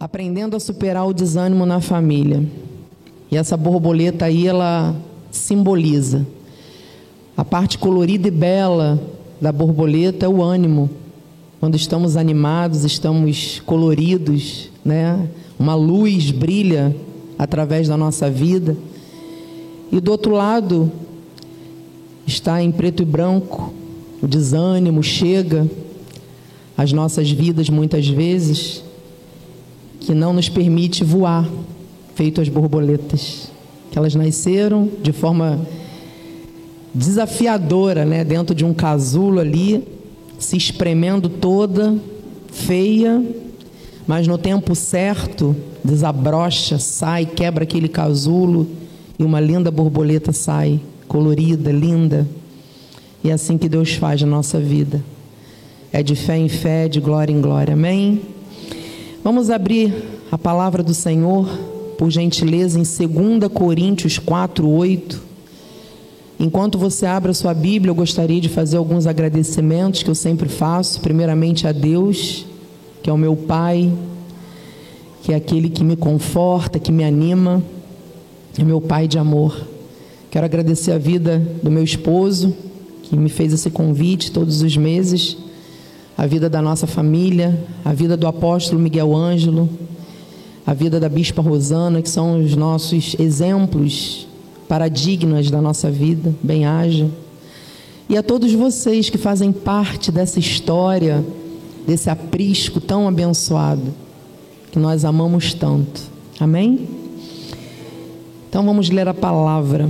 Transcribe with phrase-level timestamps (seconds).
[0.00, 2.42] aprendendo a superar o desânimo na família.
[3.30, 4.96] E essa borboleta aí, ela
[5.30, 6.26] simboliza.
[7.36, 8.98] A parte colorida e bela
[9.38, 10.88] da borboleta é o ânimo.
[11.60, 15.28] Quando estamos animados, estamos coloridos, né?
[15.58, 16.96] Uma luz brilha
[17.38, 18.74] através da nossa vida.
[19.92, 20.90] E do outro lado
[22.26, 23.74] está em preto e branco,
[24.22, 25.68] o desânimo chega
[26.74, 28.82] às nossas vidas muitas vezes
[30.10, 31.48] que não nos permite voar,
[32.16, 33.48] feito as borboletas,
[33.92, 35.60] que elas nasceram de forma
[36.92, 39.86] desafiadora, né, dentro de um casulo ali,
[40.36, 41.96] se espremendo toda,
[42.50, 43.24] feia,
[44.04, 45.54] mas no tempo certo
[45.84, 48.66] desabrocha, sai, quebra aquele casulo
[49.16, 52.26] e uma linda borboleta sai, colorida, linda.
[53.22, 55.00] E é assim que Deus faz na nossa vida.
[55.92, 57.74] É de fé em fé, de glória em glória.
[57.74, 58.39] Amém?
[59.22, 59.92] Vamos abrir
[60.32, 61.46] a palavra do Senhor,
[61.98, 65.20] por gentileza, em 2 Coríntios 4, 8.
[66.38, 70.48] Enquanto você abre a sua Bíblia, eu gostaria de fazer alguns agradecimentos que eu sempre
[70.48, 71.02] faço.
[71.02, 72.46] Primeiramente a Deus,
[73.02, 73.92] que é o meu Pai,
[75.22, 77.62] que é aquele que me conforta, que me anima,
[78.58, 79.66] é meu Pai de amor.
[80.30, 82.56] Quero agradecer a vida do meu esposo,
[83.02, 85.36] que me fez esse convite todos os meses
[86.16, 89.68] a vida da nossa família, a vida do apóstolo Miguel Ângelo,
[90.66, 94.26] a vida da bispa Rosana, que são os nossos exemplos
[94.68, 97.08] paradigmas da nossa vida, bem haja.
[98.08, 101.24] E a todos vocês que fazem parte dessa história,
[101.86, 103.94] desse aprisco tão abençoado,
[104.70, 106.02] que nós amamos tanto.
[106.38, 106.88] Amém?
[108.48, 109.88] Então vamos ler a palavra.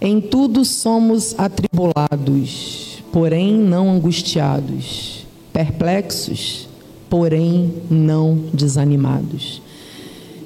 [0.00, 6.68] Em tudo somos atribulados porém não angustiados, perplexos,
[7.08, 9.60] porém não desanimados.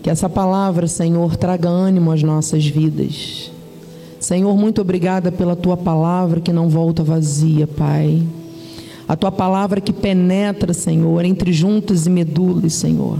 [0.02, 3.50] Que essa palavra, Senhor, traga ânimo às nossas vidas.
[4.20, 8.22] Senhor, muito obrigada pela tua palavra que não volta vazia, Pai.
[9.06, 13.18] A tua palavra que penetra, Senhor, entre juntas e medulas, Senhor.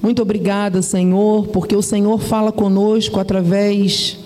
[0.00, 4.16] Muito obrigada, Senhor, porque o Senhor fala conosco através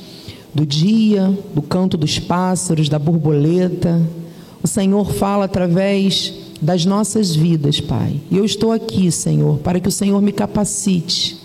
[0.54, 4.00] do dia, do canto dos pássaros, da borboleta.
[4.62, 8.20] O Senhor fala através das nossas vidas, Pai.
[8.30, 11.38] E eu estou aqui, Senhor, para que o Senhor me capacite.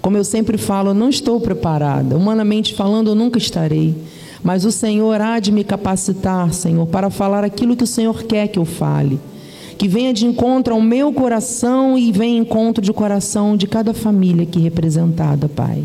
[0.00, 2.16] Como eu sempre falo, eu não estou preparada.
[2.16, 3.94] Humanamente falando, eu nunca estarei.
[4.42, 8.48] Mas o Senhor há de me capacitar, Senhor, para falar aquilo que o Senhor quer
[8.48, 9.20] que eu fale.
[9.76, 13.92] Que venha de encontro ao meu coração e venha em encontro de coração de cada
[13.92, 15.84] família aqui representada, Pai.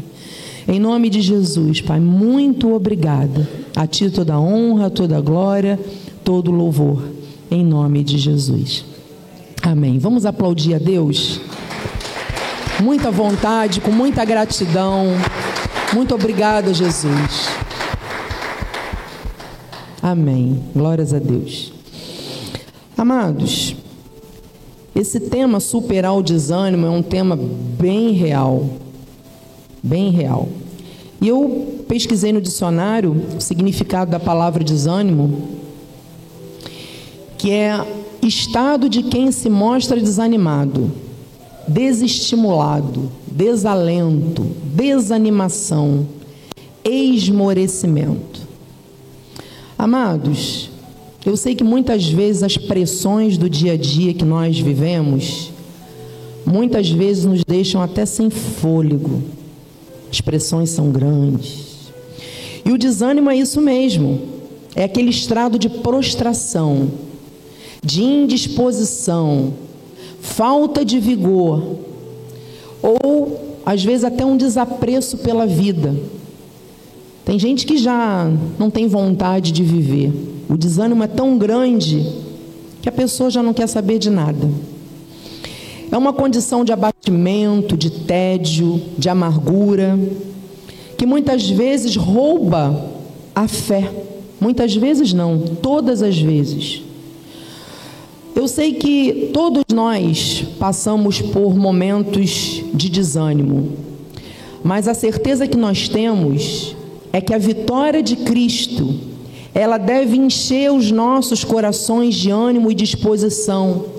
[0.68, 3.48] Em nome de Jesus, Pai, muito obrigada.
[3.76, 5.80] A Ti toda a honra, toda a glória,
[6.24, 7.04] todo o louvor.
[7.52, 8.84] Em nome de Jesus.
[9.62, 10.00] Amém.
[10.00, 11.40] Vamos aplaudir a Deus?
[12.82, 15.10] Muita vontade, com muita gratidão.
[15.94, 17.48] Muito obrigada, Jesus.
[20.02, 20.64] Amém.
[20.76, 21.72] Glórias a Deus.
[22.98, 23.76] Amados,
[24.96, 27.38] esse tema superar o desânimo é um tema
[27.78, 28.85] bem real
[29.86, 30.50] bem real.
[31.22, 35.50] E eu pesquisei no dicionário o significado da palavra desânimo,
[37.38, 37.86] que é
[38.22, 40.92] estado de quem se mostra desanimado,
[41.68, 46.08] desestimulado, desalento, desanimação,
[46.84, 48.42] esmorecimento.
[49.78, 50.70] Amados,
[51.26, 55.52] eu sei que muitas vezes as pressões do dia a dia que nós vivemos,
[56.46, 59.35] muitas vezes nos deixam até sem fôlego
[60.12, 61.92] as pressões são grandes.
[62.64, 64.20] E o desânimo é isso mesmo.
[64.76, 66.90] É aquele estrado de prostração,
[67.84, 69.54] de indisposição,
[70.20, 71.78] falta de vigor,
[72.82, 75.96] ou às vezes até um desapreço pela vida.
[77.24, 80.12] Tem gente que já não tem vontade de viver.
[80.50, 82.06] O desânimo é tão grande
[82.82, 84.48] que a pessoa já não quer saber de nada.
[85.92, 89.98] É uma condição de abatimento, de tédio, de amargura,
[90.98, 92.92] que muitas vezes rouba
[93.34, 93.92] a fé.
[94.40, 96.82] Muitas vezes não, todas as vezes.
[98.36, 103.78] Eu sei que todos nós passamos por momentos de desânimo,
[104.64, 106.76] mas a certeza que nós temos
[107.14, 108.94] é que a vitória de Cristo,
[109.54, 113.95] ela deve encher os nossos corações de ânimo e disposição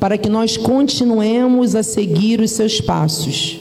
[0.00, 3.60] para que nós continuemos a seguir os seus passos,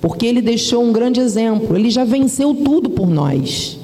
[0.00, 3.78] porque ele deixou um grande exemplo, ele já venceu tudo por nós.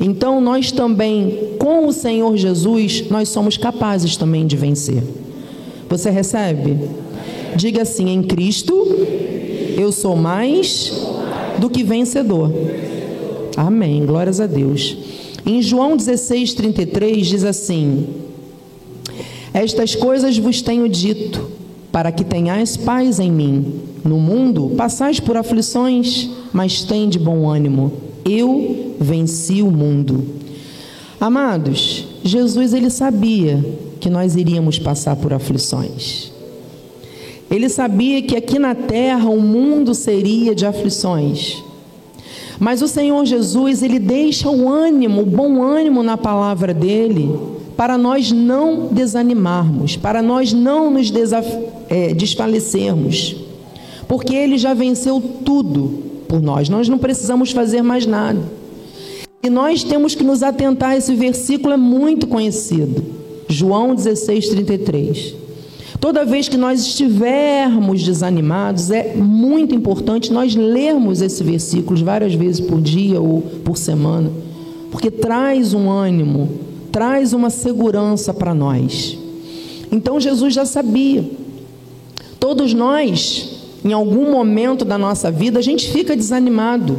[0.00, 5.02] Então nós também, com o Senhor Jesus, nós somos capazes também de vencer.
[5.88, 6.76] Você recebe?
[7.54, 8.74] Diga assim: em Cristo
[9.78, 10.92] eu sou mais
[11.58, 12.50] do que vencedor.
[13.56, 14.04] Amém.
[14.04, 14.96] Glórias a Deus.
[15.44, 18.06] Em João 16, 33 diz assim:
[19.56, 21.50] Estas coisas vos tenho dito,
[21.90, 23.80] para que tenhais paz em mim.
[24.04, 27.90] No mundo passais por aflições, mas tem de bom ânimo.
[28.22, 30.22] Eu venci o mundo.
[31.18, 33.64] Amados, Jesus ele sabia
[33.98, 36.30] que nós iríamos passar por aflições.
[37.50, 41.64] Ele sabia que aqui na terra o mundo seria de aflições.
[42.60, 47.98] Mas o Senhor Jesus, ele deixa o ânimo, o bom ânimo na palavra dele, para
[47.98, 51.12] nós não desanimarmos, para nós não nos
[51.88, 53.36] é, desfalecermos,
[54.08, 58.40] porque ele já venceu tudo por nós, nós não precisamos fazer mais nada.
[59.42, 63.04] E nós temos que nos atentar, esse versículo é muito conhecido,
[63.48, 65.34] João 16, 33.
[66.00, 72.60] Toda vez que nós estivermos desanimados, é muito importante nós lermos esse versículo várias vezes
[72.60, 74.30] por dia ou por semana,
[74.90, 76.48] porque traz um ânimo,
[76.96, 79.18] traz uma segurança para nós.
[79.92, 81.28] Então Jesus já sabia.
[82.40, 83.50] Todos nós,
[83.84, 86.96] em algum momento da nossa vida, a gente fica desanimado.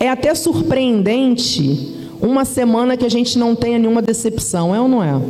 [0.00, 5.00] É até surpreendente uma semana que a gente não tenha nenhuma decepção, é ou não
[5.00, 5.22] é?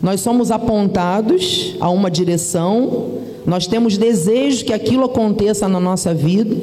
[0.00, 6.56] Nós somos apontados a uma direção, nós temos desejos que aquilo aconteça na nossa vida,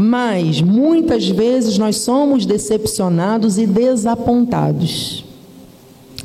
[0.00, 5.22] mas muitas vezes nós somos decepcionados e desapontados.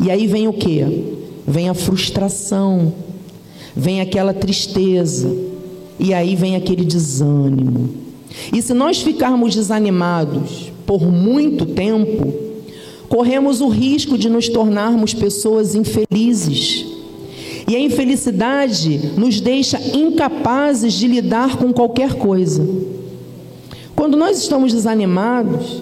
[0.01, 1.13] E aí vem o que?
[1.45, 2.93] Vem a frustração,
[3.75, 5.29] vem aquela tristeza,
[5.99, 7.89] e aí vem aquele desânimo.
[8.53, 12.33] E se nós ficarmos desanimados por muito tempo,
[13.09, 16.85] corremos o risco de nos tornarmos pessoas infelizes.
[17.67, 22.95] E a infelicidade nos deixa incapazes de lidar com qualquer coisa.
[24.05, 25.81] Quando nós estamos desanimados,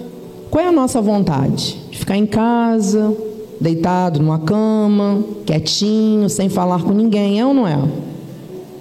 [0.50, 1.78] qual é a nossa vontade?
[1.90, 3.14] De ficar em casa,
[3.60, 7.78] deitado numa cama, quietinho, sem falar com ninguém, é ou não é?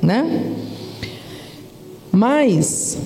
[0.01, 0.53] Né?
[2.09, 2.97] Mas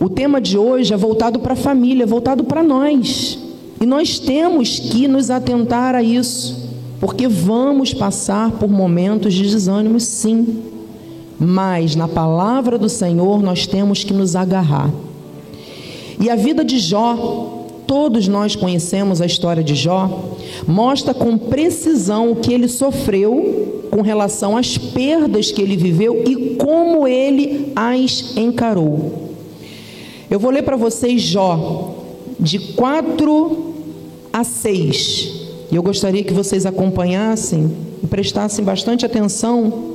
[0.00, 3.38] o tema de hoje é voltado para a família, voltado para nós.
[3.78, 10.00] E nós temos que nos atentar a isso, porque vamos passar por momentos de desânimo,
[10.00, 10.62] sim.
[11.38, 14.90] Mas na palavra do Senhor nós temos que nos agarrar.
[16.22, 20.36] E a vida de Jó, todos nós conhecemos a história de Jó,
[20.68, 26.54] mostra com precisão o que ele sofreu com relação às perdas que ele viveu e
[26.54, 29.32] como ele as encarou.
[30.30, 31.92] Eu vou ler para vocês Jó,
[32.38, 33.74] de 4
[34.32, 35.42] a 6.
[35.72, 37.68] E eu gostaria que vocês acompanhassem
[38.00, 39.91] e prestassem bastante atenção,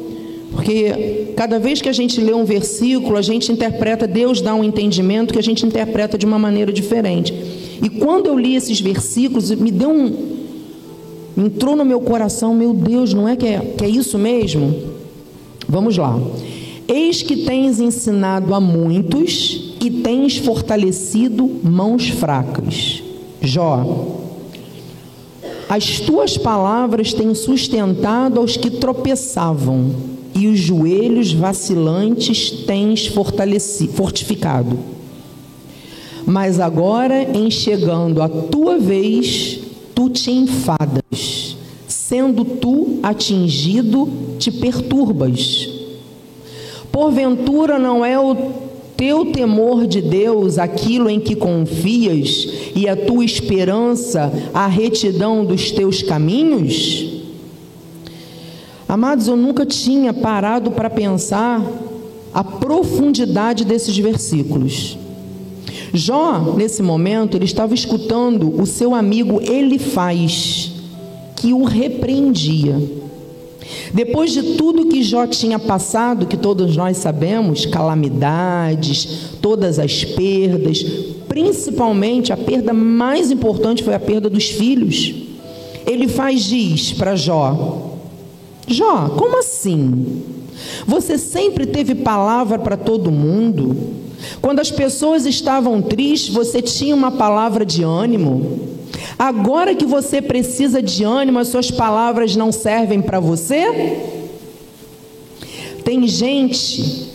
[0.52, 4.64] porque cada vez que a gente lê um versículo, a gente interpreta, Deus dá um
[4.64, 7.34] entendimento que a gente interpreta de uma maneira diferente.
[7.82, 10.38] E quando eu li esses versículos, me deu um.
[11.38, 14.74] entrou no meu coração, meu Deus, não é que é, que é isso mesmo?
[15.68, 16.20] Vamos lá.
[16.88, 23.04] Eis que tens ensinado a muitos e tens fortalecido mãos fracas.
[23.42, 24.18] Jó,
[25.70, 29.92] as tuas palavras têm sustentado aos que tropeçavam,
[30.38, 33.08] e os joelhos vacilantes tens
[33.88, 34.78] fortificado.
[36.26, 39.60] Mas agora, em chegando a tua vez,
[39.96, 41.58] tu te enfadas,
[41.88, 45.70] sendo tu atingido, te perturbas.
[46.92, 48.36] Porventura não é o
[48.98, 55.72] teu temor de Deus, aquilo em que confias, e a tua esperança, a retidão dos
[55.72, 57.07] teus caminhos?
[58.88, 61.62] Amados, eu nunca tinha parado para pensar
[62.34, 64.98] a profundidade desses versículos.
[65.94, 70.72] Jó, nesse momento, ele estava escutando o seu amigo Elifaz,
[71.36, 72.82] que o repreendia.
[73.94, 80.86] Depois de tudo que Jó tinha passado, que todos nós sabemos, calamidades, todas as perdas,
[81.28, 85.14] principalmente a perda mais importante foi a perda dos filhos.
[85.86, 87.87] Ele faz diz para Jó:
[88.68, 90.24] Jó, como assim?
[90.86, 93.76] Você sempre teve palavra para todo mundo?
[94.42, 98.60] Quando as pessoas estavam tristes, você tinha uma palavra de ânimo?
[99.18, 103.98] Agora que você precisa de ânimo, as suas palavras não servem para você?
[105.86, 107.08] Tem gente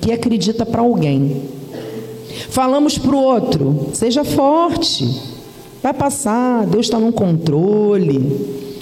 [0.00, 1.42] que acredita para alguém.
[2.50, 5.08] Falamos para o outro: seja forte,
[5.82, 8.73] vai passar, Deus está no controle.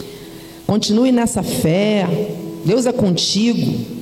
[0.66, 2.06] Continue nessa fé,
[2.64, 3.92] Deus é contigo.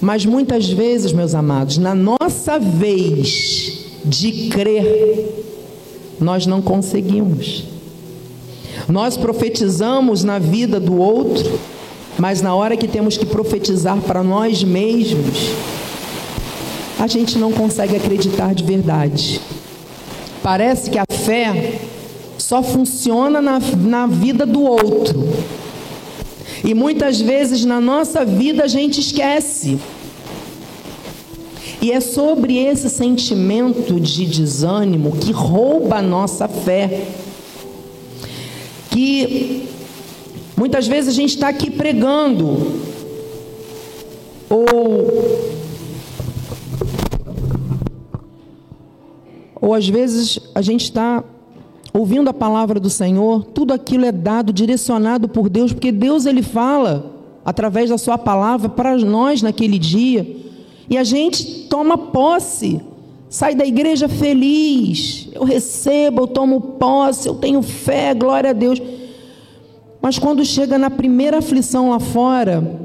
[0.00, 5.44] Mas muitas vezes, meus amados, na nossa vez de crer,
[6.20, 7.64] nós não conseguimos.
[8.88, 11.58] Nós profetizamos na vida do outro,
[12.16, 15.50] mas na hora que temos que profetizar para nós mesmos,
[16.98, 19.40] a gente não consegue acreditar de verdade.
[20.42, 21.80] Parece que a fé
[22.38, 25.28] só funciona na, na vida do outro.
[26.64, 29.78] E muitas vezes na nossa vida a gente esquece.
[31.80, 37.06] E é sobre esse sentimento de desânimo que rouba a nossa fé.
[38.90, 39.68] Que
[40.56, 42.80] muitas vezes a gente está aqui pregando,
[44.50, 45.48] ou
[49.60, 51.22] ou às vezes a gente está
[51.92, 56.42] ouvindo a palavra do Senhor, tudo aquilo é dado, direcionado por Deus, porque Deus ele
[56.42, 57.12] fala
[57.44, 60.36] através da sua palavra para nós naquele dia.
[60.90, 62.80] E a gente toma posse,
[63.28, 65.28] sai da igreja feliz.
[65.32, 68.80] Eu recebo, eu tomo posse, eu tenho fé, glória a Deus.
[70.00, 72.80] Mas quando chega na primeira aflição lá fora,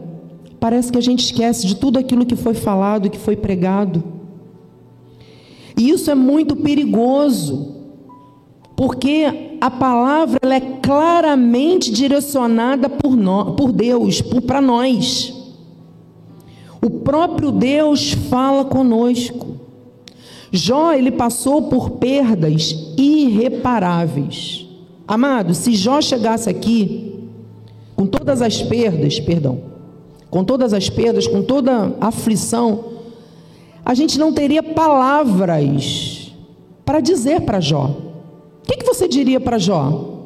[0.59, 4.03] parece que a gente esquece de tudo aquilo que foi falado, que foi pregado.
[5.77, 7.72] E isso é muito perigoso,
[8.75, 15.33] porque a palavra é claramente direcionada por, nós, por Deus, para nós.
[16.81, 19.57] O próprio Deus fala conosco.
[20.51, 24.67] Jó, ele passou por perdas irreparáveis.
[25.07, 27.29] Amado, se Jó chegasse aqui
[27.95, 29.59] com todas as perdas, perdão,
[30.29, 32.85] com todas as perdas, com toda a aflição,
[33.85, 36.33] a gente não teria palavras
[36.85, 38.12] para dizer para Jó.
[38.93, 40.19] Você diria para Jó?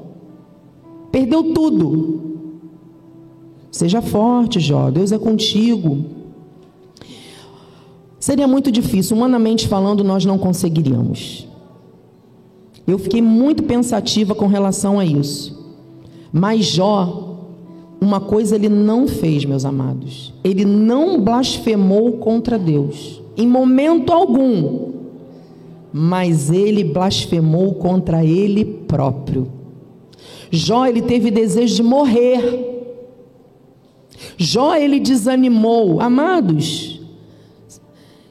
[1.09, 2.19] Perdeu tudo.
[3.71, 6.03] Seja forte, Jó, Deus é contigo.
[8.19, 11.47] Seria muito difícil, humanamente falando, nós não conseguiríamos.
[12.85, 15.57] Eu fiquei muito pensativa com relação a isso.
[16.33, 17.37] Mas Jó,
[18.01, 20.33] uma coisa ele não fez, meus amados.
[20.43, 24.91] Ele não blasfemou contra Deus em momento algum,
[25.91, 29.51] mas ele blasfemou contra ele próprio.
[30.51, 32.85] Jó ele teve desejo de morrer.
[34.37, 37.01] Jó ele desanimou, amados.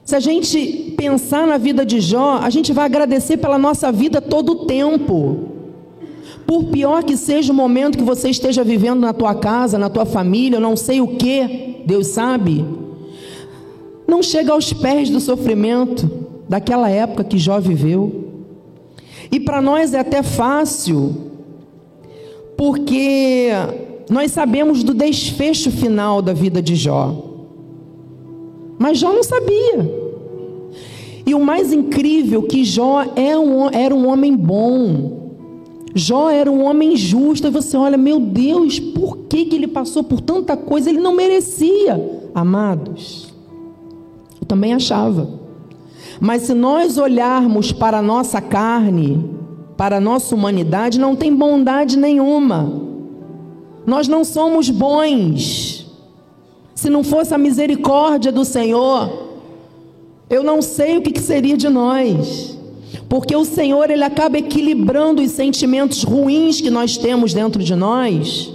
[0.04, 4.20] Se a gente pensar na vida de Jó, a gente vai agradecer pela nossa vida
[4.20, 5.50] todo o tempo.
[6.46, 10.06] Por pior que seja o momento que você esteja vivendo na tua casa, na tua
[10.06, 12.64] família, não sei o que, Deus sabe
[14.06, 18.24] não chega aos pés do sofrimento daquela época que Jó viveu.
[19.30, 21.14] E para nós é até fácil,
[22.56, 23.50] porque
[24.08, 27.14] nós sabemos do desfecho final da vida de Jó.
[28.78, 30.06] Mas Jó não sabia.
[31.26, 33.32] E o mais incrível que Jó é
[33.72, 35.26] era um homem bom.
[35.92, 37.48] Jó era um homem justo.
[37.48, 40.88] E você olha, meu Deus, por que, que ele passou por tanta coisa?
[40.88, 42.28] Ele não merecia.
[42.34, 43.34] Amados,
[44.40, 45.45] eu também achava.
[46.20, 49.24] Mas se nós olharmos para a nossa carne,
[49.76, 52.82] para a nossa humanidade, não tem bondade nenhuma.
[53.86, 55.86] Nós não somos bons.
[56.74, 59.26] Se não fosse a misericórdia do Senhor,
[60.28, 62.56] eu não sei o que seria de nós.
[63.08, 68.52] Porque o Senhor, Ele acaba equilibrando os sentimentos ruins que nós temos dentro de nós,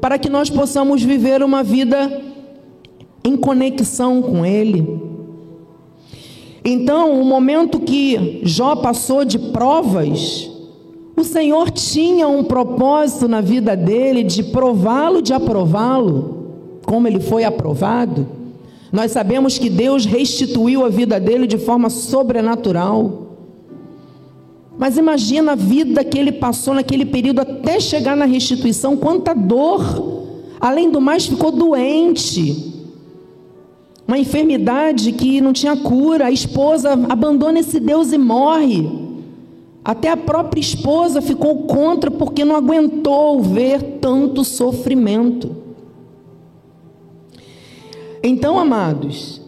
[0.00, 2.22] para que nós possamos viver uma vida
[3.24, 5.05] em conexão com Ele.
[6.68, 10.50] Então, o momento que Jó passou de provas,
[11.16, 17.44] o Senhor tinha um propósito na vida dele de prová-lo, de aprová-lo, como ele foi
[17.44, 18.26] aprovado.
[18.90, 23.28] Nós sabemos que Deus restituiu a vida dele de forma sobrenatural.
[24.76, 30.24] Mas imagina a vida que ele passou naquele período até chegar na restituição, quanta dor.
[30.60, 32.75] Além do mais, ficou doente
[34.06, 38.88] uma enfermidade que não tinha cura, a esposa abandona esse Deus e morre.
[39.84, 45.56] Até a própria esposa ficou contra porque não aguentou ver tanto sofrimento.
[48.22, 49.40] Então, amados,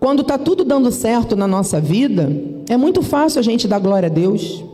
[0.00, 2.30] quando está tudo dando certo na nossa vida,
[2.68, 4.64] é muito fácil a gente dar glória a Deus.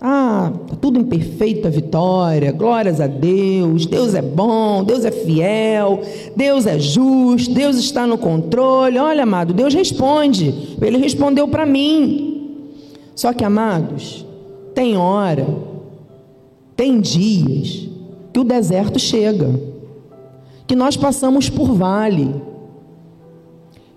[0.00, 6.02] Ah, está tudo em perfeita vitória, glórias a Deus, Deus é bom, Deus é fiel,
[6.36, 8.98] Deus é justo, Deus está no controle.
[8.98, 12.60] Olha, amado, Deus responde, Ele respondeu para mim.
[13.14, 14.26] Só que, amados,
[14.74, 15.46] tem hora,
[16.76, 17.88] tem dias
[18.30, 19.58] que o deserto chega,
[20.66, 22.34] que nós passamos por vale,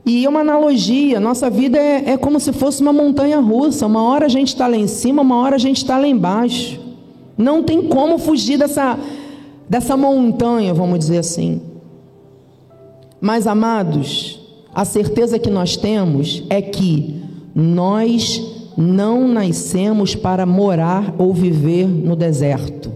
[0.09, 3.85] E é uma analogia, nossa vida é, é como se fosse uma montanha russa.
[3.85, 6.79] Uma hora a gente está lá em cima, uma hora a gente está lá embaixo.
[7.37, 8.97] Não tem como fugir dessa,
[9.69, 11.61] dessa montanha, vamos dizer assim.
[13.21, 14.39] Mas, amados,
[14.73, 17.21] a certeza que nós temos é que
[17.53, 18.43] nós
[18.75, 22.91] não nascemos para morar ou viver no deserto.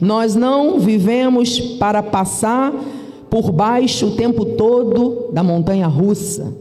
[0.00, 2.72] Nós não vivemos para passar
[3.30, 6.54] por baixo o tempo todo da montanha russa.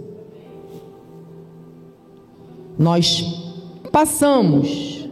[2.77, 3.23] Nós
[3.91, 5.07] passamos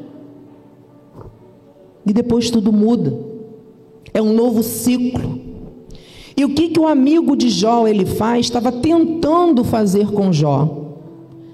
[2.05, 3.17] e depois tudo muda.
[4.13, 5.39] É um novo ciclo.
[6.37, 8.45] E o que, que o amigo de Jó ele faz?
[8.45, 10.83] Estava tentando fazer com Jó.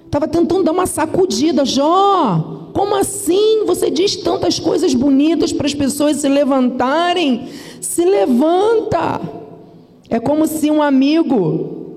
[0.05, 1.63] Estava tentando dar uma sacudida.
[1.63, 3.63] Jó, como assim?
[3.65, 7.47] Você diz tantas coisas bonitas para as pessoas se levantarem.
[7.79, 9.40] Se levanta.
[10.11, 11.95] É como se um amigo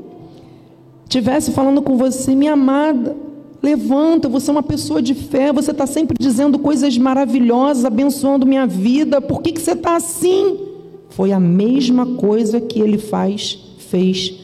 [1.09, 3.17] tivesse falando com você, minha amada,
[3.61, 8.69] levanta, você é uma pessoa de fé, você está sempre dizendo coisas maravilhosas, abençoando minha
[8.69, 10.61] vida, por que, que você está assim?
[11.09, 14.35] Foi a mesma coisa que ele faz, fez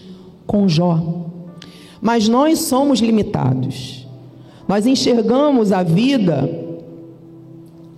[0.48, 1.00] com Jó.
[2.00, 4.04] Mas nós somos limitados.
[4.66, 6.50] Nós enxergamos a vida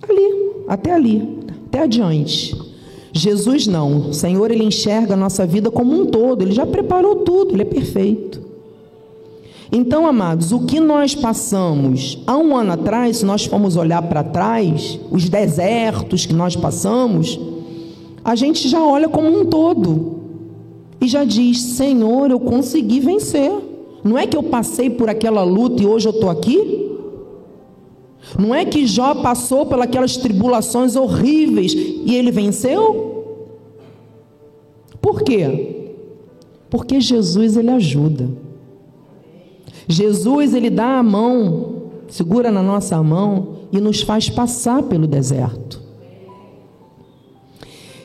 [0.06, 2.71] ali, até ali, até adiante.
[3.12, 4.08] Jesus não.
[4.08, 7.62] O Senhor ele enxerga a nossa vida como um todo, ele já preparou tudo, ele
[7.62, 8.40] é perfeito.
[9.70, 14.22] Então, amados, o que nós passamos há um ano atrás, se nós formos olhar para
[14.22, 17.40] trás, os desertos que nós passamos,
[18.22, 20.20] a gente já olha como um todo
[21.00, 23.50] e já diz: Senhor, eu consegui vencer.
[24.04, 26.81] Não é que eu passei por aquela luta e hoje eu estou aqui?
[28.38, 33.12] Não é que Jó passou pelas tribulações horríveis e ele venceu?
[35.00, 35.94] Por quê?
[36.70, 38.30] Porque Jesus ele ajuda.
[39.88, 45.82] Jesus ele dá a mão, segura na nossa mão e nos faz passar pelo deserto.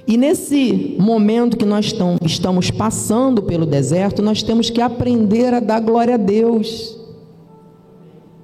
[0.08, 5.82] E nesse momento que nós estamos passando pelo deserto, nós temos que aprender a dar
[5.82, 6.97] glória a Deus.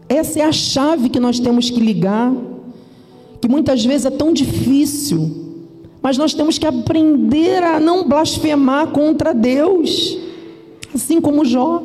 [0.07, 2.33] Essa é a chave que nós temos que ligar,
[3.41, 5.43] que muitas vezes é tão difícil,
[6.01, 10.17] mas nós temos que aprender a não blasfemar contra Deus,
[10.93, 11.81] assim como Jó.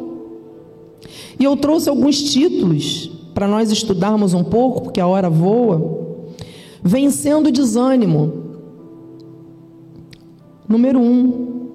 [1.38, 6.26] E eu trouxe alguns títulos para nós estudarmos um pouco, porque a hora voa.
[6.82, 8.32] Vencendo o desânimo.
[10.68, 11.68] Número um,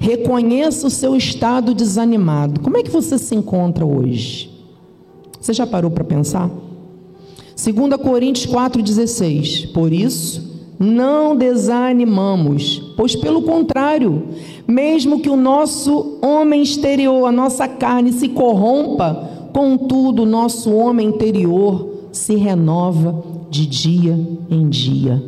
[0.00, 2.60] reconheça o seu estado desanimado.
[2.60, 4.50] Como é que você se encontra hoje?
[5.40, 6.50] Você já parou para pensar?
[7.56, 9.72] 2 Coríntios 4,16.
[9.72, 14.28] Por isso, não desanimamos, pois pelo contrário,
[14.66, 21.08] mesmo que o nosso homem exterior, a nossa carne se corrompa, contudo, o nosso homem
[21.08, 24.18] interior se renova de dia
[24.50, 25.22] em dia.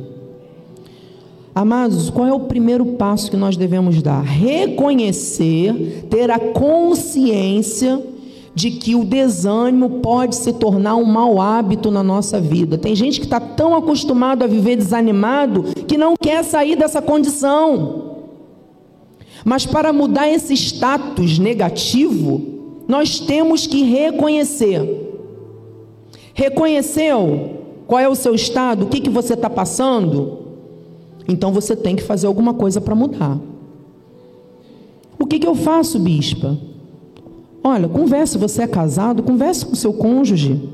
[1.55, 4.23] Amados, qual é o primeiro passo que nós devemos dar?
[4.23, 8.01] Reconhecer, ter a consciência
[8.55, 12.77] de que o desânimo pode se tornar um mau hábito na nossa vida.
[12.77, 18.13] Tem gente que está tão acostumado a viver desanimado que não quer sair dessa condição.
[19.45, 22.43] Mas para mudar esse status negativo,
[22.87, 25.01] nós temos que reconhecer.
[26.35, 30.39] Reconheceu qual é o seu estado, o que, que você está passando?
[31.27, 33.39] Então você tem que fazer alguma coisa para mudar.
[35.19, 36.59] O que, que eu faço, bispa?
[37.65, 40.69] Olha, converse, você é casado, converse com seu cônjuge.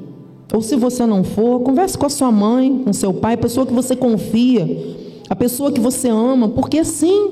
[0.52, 3.66] Ou se você não for, converse com a sua mãe, com seu pai, a pessoa
[3.66, 4.96] que você confia,
[5.28, 7.30] a pessoa que você ama, porque sim,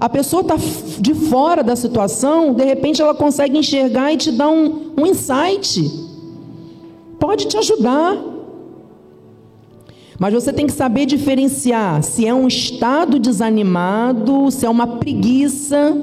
[0.00, 0.56] a pessoa está
[0.98, 5.90] de fora da situação, de repente ela consegue enxergar e te dar um, um insight.
[7.18, 8.16] Pode te ajudar.
[10.18, 15.94] Mas você tem que saber diferenciar se é um estado desanimado, se é uma preguiça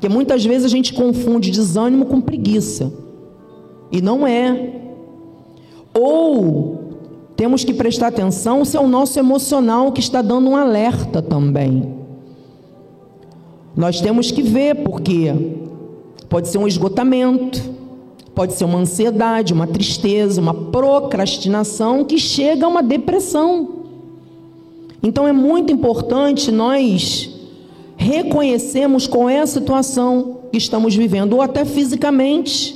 [0.00, 2.90] porque muitas vezes a gente confunde desânimo com preguiça.
[3.92, 4.80] E não é.
[5.92, 6.94] Ou
[7.36, 11.96] temos que prestar atenção se é o nosso emocional que está dando um alerta também.
[13.76, 15.34] Nós temos que ver, porque
[16.30, 17.62] pode ser um esgotamento,
[18.34, 23.84] pode ser uma ansiedade, uma tristeza, uma procrastinação que chega a uma depressão.
[25.02, 27.38] Então é muito importante nós
[28.00, 32.74] reconhecemos qual é a situação que estamos vivendo, ou até fisicamente.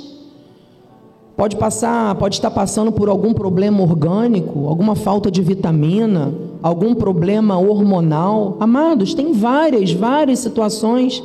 [1.35, 6.33] Pode passar, pode estar passando por algum problema orgânico, alguma falta de vitamina,
[6.63, 8.59] algum problema hormonal.
[8.61, 11.23] Amados, tem várias, várias situações,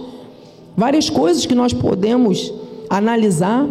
[0.76, 2.52] várias coisas que nós podemos
[2.90, 3.68] analisar.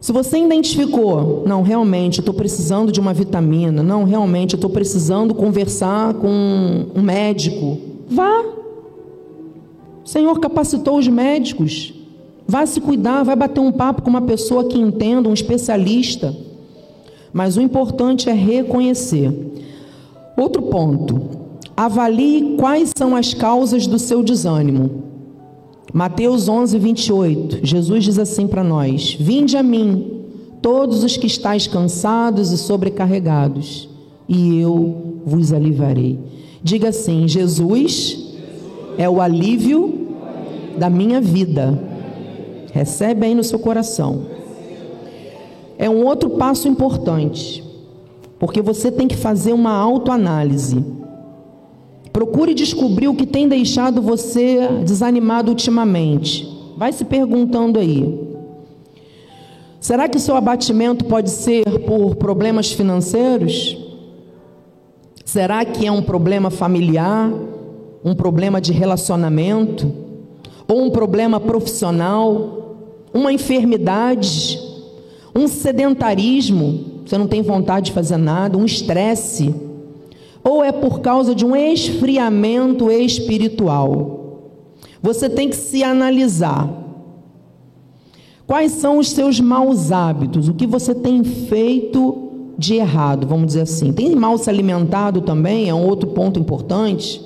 [0.00, 6.14] Se você identificou, não, realmente estou precisando de uma vitamina, não, realmente estou precisando conversar
[6.14, 8.44] com um médico, vá.
[10.04, 11.94] O Senhor capacitou os médicos.
[12.46, 16.34] Vá se cuidar, vai bater um papo com uma pessoa que entenda, um especialista.
[17.32, 19.32] Mas o importante é reconhecer.
[20.36, 21.38] Outro ponto.
[21.76, 25.04] Avalie quais são as causas do seu desânimo.
[25.92, 27.58] Mateus 11, 28.
[27.62, 30.24] Jesus diz assim para nós: Vinde a mim,
[30.62, 33.88] todos os que estáis cansados e sobrecarregados,
[34.28, 36.18] e eu vos aliviarei.
[36.62, 38.34] Diga assim: Jesus
[38.98, 40.08] é o alívio
[40.78, 41.78] da minha vida.
[42.72, 44.26] Recebe aí no seu coração.
[45.78, 47.64] É um outro passo importante,
[48.38, 50.84] porque você tem que fazer uma autoanálise.
[52.12, 56.46] Procure descobrir o que tem deixado você desanimado ultimamente.
[56.76, 58.28] Vai se perguntando aí.
[59.80, 63.78] Será que seu abatimento pode ser por problemas financeiros?
[65.32, 67.32] Será que é um problema familiar?
[68.04, 69.92] Um problema de relacionamento?
[70.66, 72.60] Ou um problema profissional?
[73.12, 74.58] uma enfermidade,
[75.34, 79.54] um sedentarismo, você não tem vontade de fazer nada, um estresse,
[80.42, 84.68] ou é por causa de um esfriamento espiritual.
[85.02, 86.68] Você tem que se analisar.
[88.46, 90.48] Quais são os seus maus hábitos?
[90.48, 92.29] O que você tem feito
[92.60, 93.90] de errado, vamos dizer assim?
[93.90, 97.20] Tem mal se alimentado também, é um outro ponto importante.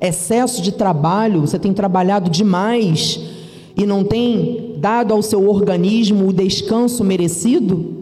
[0.00, 3.20] Excesso de trabalho, você tem trabalhado demais
[3.76, 7.96] e não tem dado ao seu organismo o descanso merecido?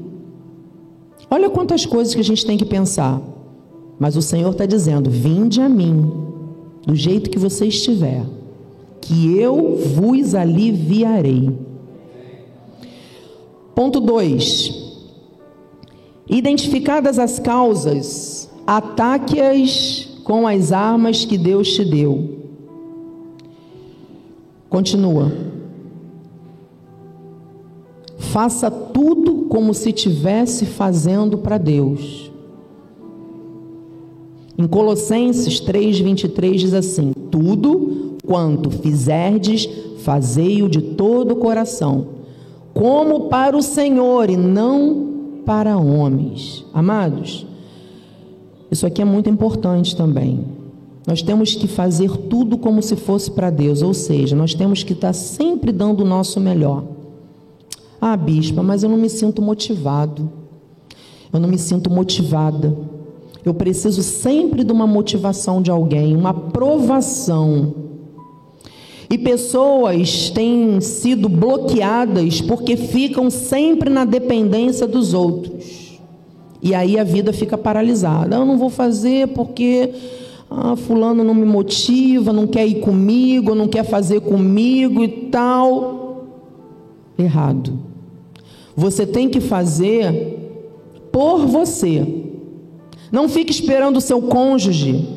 [1.31, 3.21] Olha quantas coisas que a gente tem que pensar.
[3.99, 6.13] Mas o Senhor está dizendo: Vinde a mim,
[6.87, 8.27] do jeito que você estiver,
[9.01, 11.51] que eu vos aliviarei.
[13.75, 14.84] Ponto 2.
[16.29, 22.39] Identificadas as causas, ataque-as com as armas que Deus te deu.
[24.71, 25.31] Continua.
[28.17, 32.33] Faça tudo como se estivesse fazendo para Deus.
[34.57, 42.07] Em Colossenses 3:23 diz assim: Tudo quanto fizerdes, fazei-o de todo o coração,
[42.73, 46.65] como para o Senhor e não para homens.
[46.73, 47.47] Amados,
[48.71, 50.45] isso aqui é muito importante também.
[51.07, 54.95] Nós temos que fazer tudo como se fosse para Deus, ou seja, nós temos que
[54.95, 56.83] estar sempre dando o nosso melhor.
[58.01, 60.31] Ah, bispa, mas eu não me sinto motivado.
[61.33, 62.77] Eu não me sinto motivada.
[63.45, 67.84] Eu preciso sempre de uma motivação de alguém, uma aprovação.
[69.11, 76.01] E pessoas têm sido bloqueadas porque ficam sempre na dependência dos outros.
[76.63, 78.37] E aí a vida fica paralisada.
[78.37, 79.91] Eu não vou fazer porque
[80.51, 86.27] ah, fulano não me motiva, não quer ir comigo, não quer fazer comigo e tal.
[87.19, 87.79] Errado.
[88.77, 90.39] Você tem que fazer
[91.13, 92.25] por você.
[93.13, 95.14] Não fique esperando o seu cônjuge.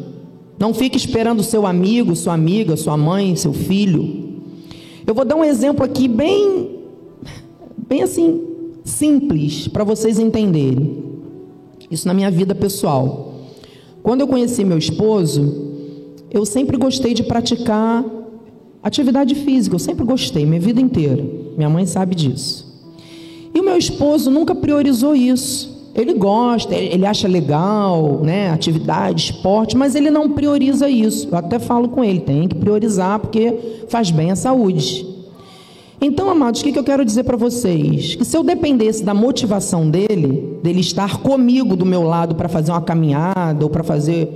[0.60, 4.42] Não fique esperando seu amigo, sua amiga, sua mãe, seu filho.
[5.06, 6.80] Eu vou dar um exemplo aqui bem,
[7.88, 8.42] bem assim,
[8.84, 11.04] simples, para vocês entenderem.
[11.90, 13.36] Isso na minha vida pessoal.
[14.02, 15.68] Quando eu conheci meu esposo,
[16.32, 18.04] eu sempre gostei de praticar
[18.82, 19.76] atividade física.
[19.76, 21.24] Eu sempre gostei, minha vida inteira.
[21.56, 22.68] Minha mãe sabe disso.
[23.54, 25.77] E o meu esposo nunca priorizou isso.
[25.98, 31.28] Ele gosta, ele acha legal, né, atividade, esporte, mas ele não prioriza isso.
[31.32, 35.08] Eu até falo com ele, tem que priorizar porque faz bem à saúde.
[36.00, 38.14] Então, amados, o que eu quero dizer para vocês?
[38.14, 42.72] Que se eu dependesse da motivação dele, dele estar comigo do meu lado para fazer
[42.72, 44.30] uma caminhada ou para fazer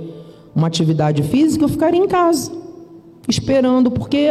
[0.52, 2.50] uma atividade física, eu ficaria em casa,
[3.28, 4.28] esperando, porque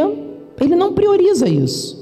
[0.59, 1.97] ele não prioriza isso.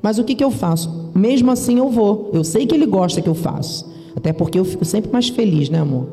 [0.00, 1.10] Mas o que, que eu faço?
[1.12, 2.30] Mesmo assim eu vou.
[2.32, 3.90] Eu sei que ele gosta que eu faço.
[4.16, 6.06] Até porque eu fico sempre mais feliz, né, amor?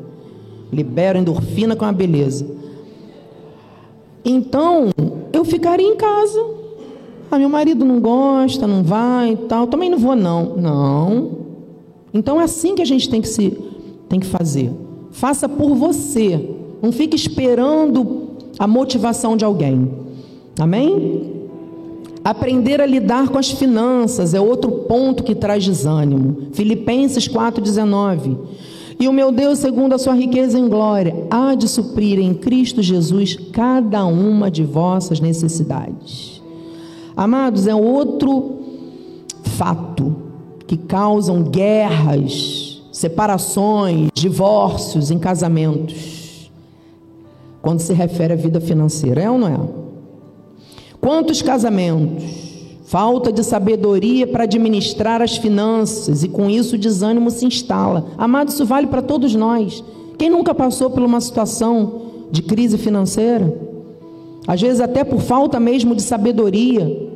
[0.72, 2.46] Libero endorfina com a beleza.
[4.24, 4.90] Então,
[5.32, 6.44] eu ficaria em casa.
[7.30, 9.66] Ah, meu marido não gosta, não vai e tal.
[9.66, 10.56] Também não vou, não.
[10.56, 11.30] Não.
[12.12, 13.56] Então é assim que a gente tem que se
[14.08, 14.72] tem que fazer.
[15.10, 16.56] Faça por você.
[16.80, 19.90] Não fique esperando a motivação de alguém.
[20.58, 21.37] Amém?
[22.28, 26.48] Aprender a lidar com as finanças é outro ponto que traz desânimo.
[26.52, 28.36] Filipenses 4,19.
[29.00, 32.82] E o meu Deus, segundo a sua riqueza em glória, há de suprir em Cristo
[32.82, 36.42] Jesus cada uma de vossas necessidades.
[37.16, 38.58] Amados, é outro
[39.56, 40.14] fato
[40.66, 46.50] que causam guerras, separações, divórcios em casamentos,
[47.62, 49.87] quando se refere à vida financeira, é ou não é?
[51.00, 52.48] Quantos casamentos?
[52.84, 58.06] Falta de sabedoria para administrar as finanças e com isso o desânimo se instala.
[58.16, 59.84] Amado, isso vale para todos nós.
[60.16, 63.54] Quem nunca passou por uma situação de crise financeira?
[64.46, 67.10] Às vezes até por falta mesmo de sabedoria.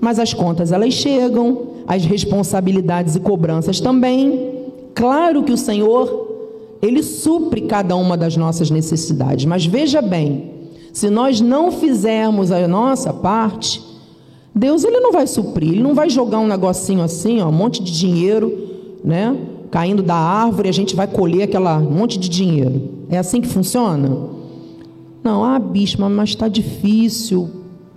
[0.00, 4.68] Mas as contas elas chegam, as responsabilidades e cobranças também.
[4.94, 10.57] Claro que o Senhor, ele supre cada uma das nossas necessidades, mas veja bem,
[10.98, 13.80] se nós não fizermos a nossa parte,
[14.52, 17.80] Deus ele não vai suprir, ele não vai jogar um negocinho assim, ó, um monte
[17.80, 18.52] de dinheiro,
[19.04, 19.36] né,
[19.70, 22.82] caindo da árvore, a gente vai colher aquela monte de dinheiro.
[23.08, 24.10] É assim que funciona?
[25.22, 27.48] Não, ah, bispo, mas está difícil.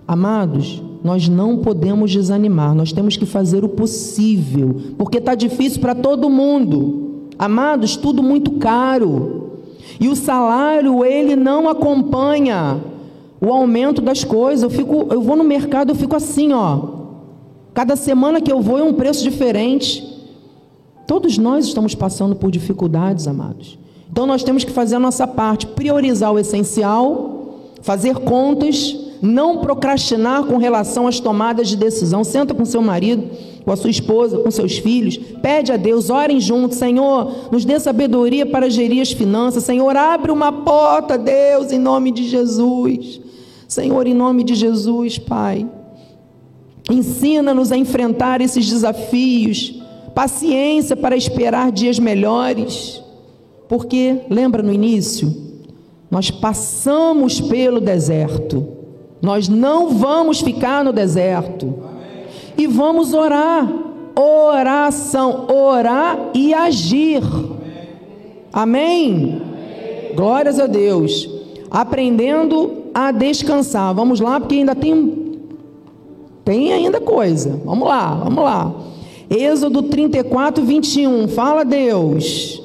[0.06, 5.96] Amados, nós não podemos desanimar, nós temos que fazer o possível, porque está difícil para
[5.96, 7.30] todo mundo.
[7.36, 9.58] Amados, tudo muito caro.
[9.98, 12.91] E o salário, ele não acompanha
[13.44, 14.62] o aumento das coisas.
[14.62, 17.02] Eu, fico, eu vou no mercado, eu fico assim, ó.
[17.74, 20.08] Cada semana que eu vou é um preço diferente.
[21.06, 23.78] Todos nós estamos passando por dificuldades, amados.
[24.10, 30.42] Então nós temos que fazer a nossa parte, priorizar o essencial, fazer contas não procrastinar
[30.42, 32.24] com relação às tomadas de decisão.
[32.24, 33.30] Senta com seu marido,
[33.64, 37.78] com a sua esposa, com seus filhos, pede a Deus, orem juntos, Senhor, nos dê
[37.78, 39.62] sabedoria para gerir as finanças.
[39.62, 43.20] Senhor, abre uma porta, Deus, em nome de Jesus.
[43.72, 45.66] Senhor, em nome de Jesus, Pai.
[46.90, 49.82] Ensina-nos a enfrentar esses desafios,
[50.14, 53.02] paciência para esperar dias melhores.
[53.68, 55.34] Porque, lembra no início,
[56.10, 58.82] nós passamos pelo deserto
[59.22, 61.72] nós não vamos ficar no deserto.
[62.58, 63.72] E vamos orar.
[64.18, 67.22] Oração, orar e agir.
[68.52, 69.40] Amém?
[70.14, 71.30] Glórias a Deus.
[71.70, 73.94] Aprendendo a descansar.
[73.94, 75.22] Vamos lá, porque ainda tem
[76.44, 77.60] tem ainda coisa.
[77.64, 78.74] Vamos lá, vamos lá.
[79.30, 81.28] Êxodo 34, 21.
[81.28, 82.60] Fala Deus.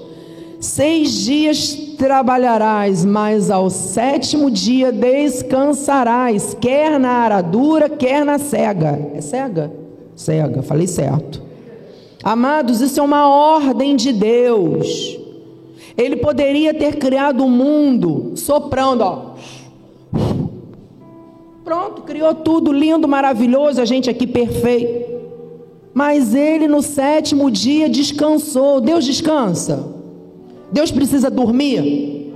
[0.59, 9.11] Seis dias trabalharás, mas ao sétimo dia descansarás, quer na aradura, quer na cega.
[9.13, 9.71] É cega?
[10.15, 11.41] Cega, falei certo.
[12.23, 15.17] Amados, isso é uma ordem de Deus.
[15.95, 19.26] Ele poderia ter criado o mundo soprando, ó.
[21.67, 25.17] Pronto, criou tudo lindo, maravilhoso, a gente aqui perfeito.
[25.93, 28.79] Mas ele no sétimo dia descansou.
[28.79, 29.85] Deus descansa.
[30.71, 32.33] Deus precisa dormir?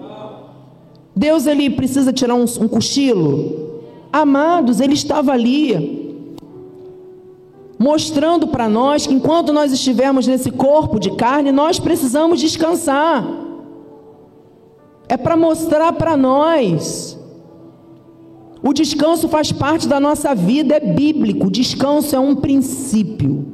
[1.15, 3.79] Deus ele precisa tirar um, um cochilo?
[4.11, 6.13] Amados, ele estava ali
[7.79, 13.25] mostrando para nós que enquanto nós estivermos nesse corpo de carne, nós precisamos descansar.
[15.07, 17.20] É para mostrar para nós.
[18.63, 21.47] O descanso faz parte da nossa vida, é bíblico.
[21.47, 23.45] O descanso é um princípio.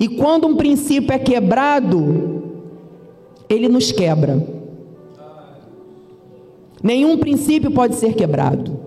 [0.00, 2.42] E quando um princípio é quebrado,
[3.48, 4.44] ele nos quebra.
[6.82, 8.80] Nenhum princípio pode ser quebrado.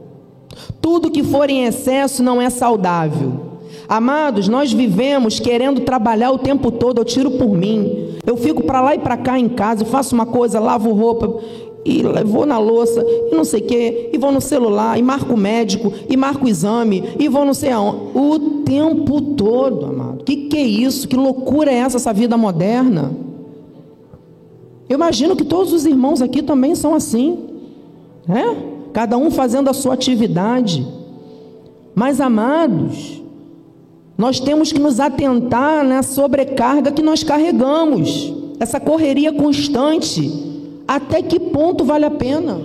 [0.81, 3.47] Tudo que for em excesso não é saudável.
[3.87, 8.17] Amados, nós vivemos querendo trabalhar o tempo todo, eu tiro por mim.
[8.25, 11.41] Eu fico para lá e para cá em casa, eu faço uma coisa, lavo roupa,
[11.85, 15.33] e vou na louça, e não sei o quê, e vou no celular, e marco
[15.33, 18.17] o médico, e marco o exame, e vou não sei aonde.
[18.17, 20.23] O tempo todo, amado.
[20.23, 21.07] Que que é isso?
[21.07, 23.11] Que loucura é essa, essa vida moderna?
[24.87, 27.37] Eu imagino que todos os irmãos aqui também são assim,
[28.27, 28.57] né?
[28.91, 30.85] Cada um fazendo a sua atividade.
[31.93, 33.21] Mas amados,
[34.17, 40.48] nós temos que nos atentar na sobrecarga que nós carregamos, essa correria constante.
[40.89, 42.59] Até que ponto vale a pena?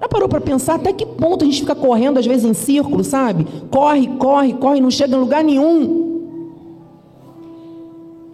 [0.00, 3.04] Já parou para pensar até que ponto a gente fica correndo às vezes em círculo,
[3.04, 3.46] sabe?
[3.70, 6.24] Corre, corre, corre, não chega em lugar nenhum.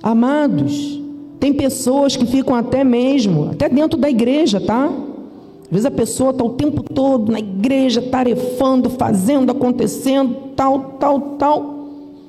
[0.02, 0.98] Amados,
[1.38, 4.86] tem pessoas que ficam até mesmo, até dentro da igreja, tá?
[4.86, 11.20] Às vezes a pessoa está o tempo todo na igreja, tarefando, fazendo, acontecendo, tal, tal,
[11.38, 11.74] tal.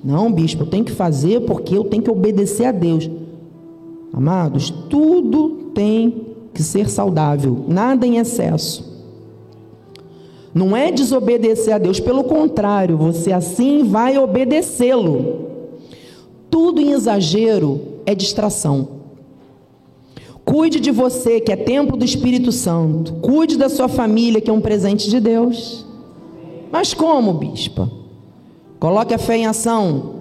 [0.03, 3.09] Não, bispo, eu tenho que fazer porque eu tenho que obedecer a Deus.
[4.11, 8.93] Amados, tudo tem que ser saudável, nada em excesso.
[10.53, 15.49] Não é desobedecer a Deus, pelo contrário, você assim vai obedecê-lo.
[16.49, 18.87] Tudo em exagero é distração.
[20.45, 23.13] Cuide de você, que é templo do Espírito Santo.
[23.13, 25.85] Cuide da sua família, que é um presente de Deus.
[26.71, 27.89] Mas como, bispa?
[28.79, 30.13] Coloque a fé em ação.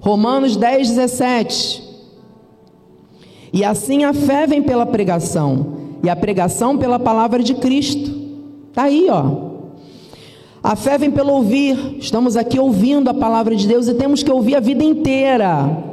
[0.00, 1.87] Romanos 10, 17.
[3.52, 8.10] E assim a fé vem pela pregação, e a pregação pela palavra de Cristo.
[8.70, 9.48] Está aí, ó.
[10.62, 11.96] A fé vem pelo ouvir.
[11.98, 15.88] Estamos aqui ouvindo a palavra de Deus e temos que ouvir a vida inteira.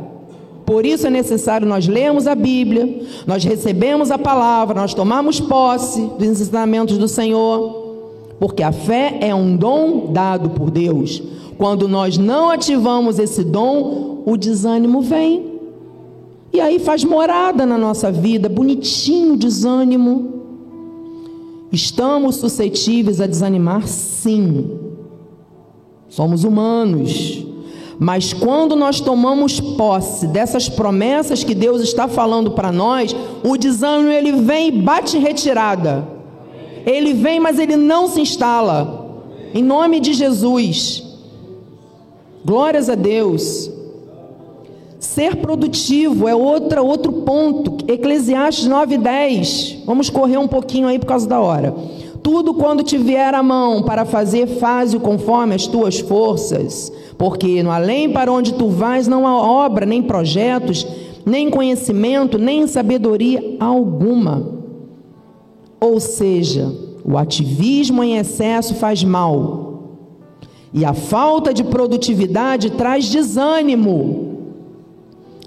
[0.66, 6.02] Por isso é necessário nós lermos a Bíblia, nós recebemos a palavra, nós tomamos posse
[6.18, 7.94] dos ensinamentos do Senhor,
[8.40, 11.22] porque a fé é um dom dado por Deus.
[11.58, 15.55] Quando nós não ativamos esse dom, o desânimo vem.
[16.56, 20.32] E aí faz morada na nossa vida, bonitinho desânimo.
[21.70, 24.80] Estamos suscetíveis a desanimar, sim.
[26.08, 27.46] Somos humanos.
[28.00, 33.14] Mas quando nós tomamos posse dessas promessas que Deus está falando para nós,
[33.44, 36.08] o desânimo ele vem e bate retirada.
[36.86, 39.26] Ele vem, mas ele não se instala.
[39.54, 41.04] Em nome de Jesus.
[42.46, 43.75] Glórias a Deus.
[45.06, 47.78] Ser produtivo é outra, outro ponto.
[47.88, 49.84] Eclesiastes 9:10.
[49.86, 51.74] Vamos correr um pouquinho aí por causa da hora.
[52.24, 57.70] Tudo quando te vier a mão para fazer, faze-o conforme as tuas forças, porque no
[57.70, 60.86] além para onde tu vais não há obra, nem projetos,
[61.24, 64.44] nem conhecimento, nem sabedoria alguma.
[65.80, 66.74] Ou seja,
[67.06, 69.84] o ativismo em excesso faz mal.
[70.74, 74.35] E a falta de produtividade traz desânimo.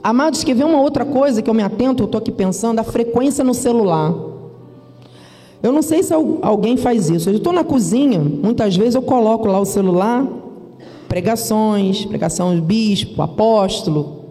[0.09, 2.83] Amados, quer ver uma outra coisa que eu me atento, eu estou aqui pensando, a
[2.83, 4.15] frequência no celular.
[5.63, 7.29] Eu não sei se alguém faz isso.
[7.29, 10.27] Eu estou na cozinha, muitas vezes eu coloco lá o celular,
[11.11, 14.25] pregações, pregação de bispo, apóstolo,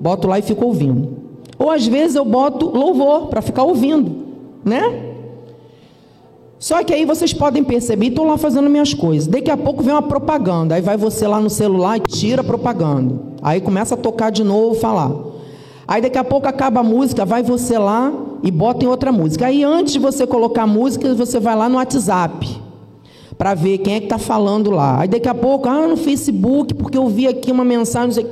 [0.00, 1.08] boto lá e fico ouvindo.
[1.56, 4.10] Ou às vezes eu boto louvor para ficar ouvindo,
[4.64, 5.09] né?
[6.60, 9.26] Só que aí vocês podem perceber, estou lá fazendo minhas coisas.
[9.26, 10.74] Daqui a pouco vem uma propaganda.
[10.74, 13.18] Aí vai você lá no celular e tira a propaganda.
[13.42, 15.10] Aí começa a tocar de novo, falar.
[15.88, 19.46] Aí daqui a pouco acaba a música, vai você lá e bota em outra música.
[19.46, 22.46] Aí antes de você colocar a música, você vai lá no WhatsApp
[23.38, 25.00] para ver quem é que está falando lá.
[25.00, 28.26] Aí daqui a pouco, ah, no Facebook, porque eu vi aqui uma mensagem.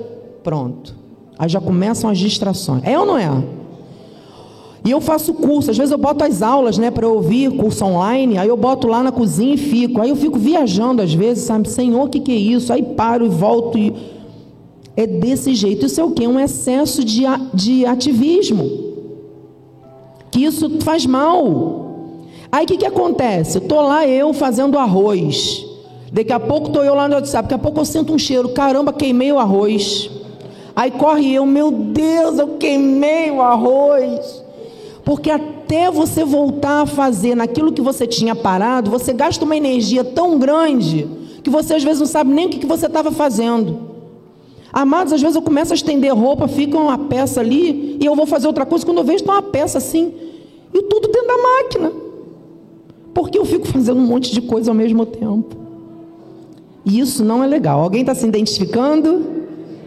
[0.45, 0.95] Pronto.
[1.38, 2.83] Aí já começam as distrações.
[2.85, 3.58] É ou não é?
[4.85, 8.38] E eu faço curso, às vezes eu boto as aulas, né, para ouvir, curso online,
[8.38, 10.01] aí eu boto lá na cozinha e fico.
[10.01, 12.73] Aí eu fico viajando às vezes, sabe, Senhor, o que, que é isso?
[12.73, 13.93] Aí paro e volto e
[14.97, 15.87] é desse jeito.
[15.87, 16.27] Isso é o que?
[16.27, 17.23] Um excesso de,
[17.55, 18.69] de ativismo.
[20.31, 21.87] Que isso faz mal.
[22.51, 23.59] Aí o que, que acontece?
[23.59, 25.64] Estou lá eu fazendo arroz.
[26.12, 27.45] Daqui a pouco estou eu lá no WhatsApp.
[27.45, 28.49] Daqui a pouco eu sinto um cheiro.
[28.49, 30.11] Caramba, queimei o arroz.
[30.75, 34.45] Aí corre eu, meu Deus, eu queimei o arroz.
[35.09, 40.05] Porque até você voltar a fazer naquilo que você tinha parado, você gasta uma energia
[40.05, 41.09] tão grande
[41.42, 43.79] que você às vezes não sabe nem o que você estava fazendo.
[44.71, 48.27] Amados, às vezes eu começo a estender roupa, fica uma peça ali, e eu vou
[48.27, 50.12] fazer outra coisa, quando eu vejo está uma peça assim,
[50.75, 51.92] e tudo dentro da máquina.
[53.14, 55.57] Porque eu fico fazendo um monte de coisa ao mesmo tempo.
[56.85, 57.81] E isso não é legal.
[57.81, 59.25] Alguém está se identificando?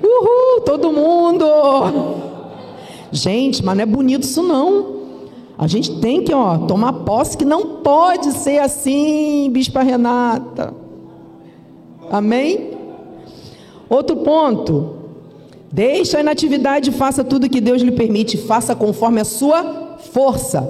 [0.03, 1.45] Uhul, todo mundo!
[3.11, 5.00] Gente, mas não é bonito isso não.
[5.61, 10.73] A gente tem que ó, tomar posse que não pode ser assim, Bispa Renata.
[12.09, 12.71] Amém?
[13.87, 14.95] Outro ponto.
[15.71, 18.37] Deixa a inatividade faça tudo que Deus lhe permite.
[18.37, 20.67] Faça conforme a sua força.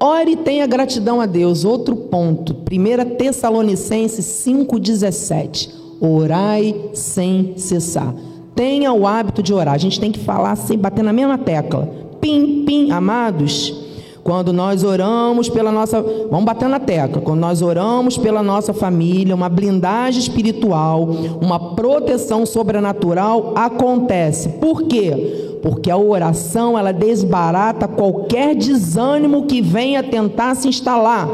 [0.00, 1.66] Ore e tenha gratidão a Deus.
[1.66, 2.54] Outro ponto.
[2.54, 5.68] 1 Tessalonicenses 5,17.
[6.00, 8.14] Orai sem cessar.
[8.54, 9.74] Tenha o hábito de orar.
[9.74, 11.86] A gente tem que falar sem bater na mesma tecla.
[12.22, 13.79] Pim, pim, amados.
[14.22, 19.34] Quando nós oramos pela nossa, vamos bater na tecla, quando nós oramos pela nossa família,
[19.34, 21.08] uma blindagem espiritual,
[21.40, 24.48] uma proteção sobrenatural acontece.
[24.60, 25.58] Por quê?
[25.62, 31.28] Porque a oração ela desbarata qualquer desânimo que venha tentar se instalar.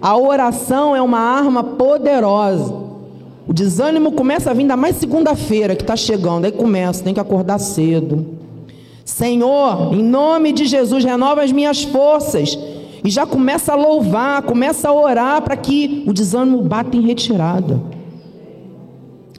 [0.00, 2.74] A oração é uma arma poderosa.
[3.46, 7.20] O desânimo começa a vir, ainda mais segunda-feira que está chegando, aí começa, tem que
[7.20, 8.39] acordar cedo
[9.10, 12.56] Senhor, em nome de Jesus, renova as minhas forças.
[13.04, 17.82] E já começa a louvar, começa a orar para que o desânimo bata em retirada.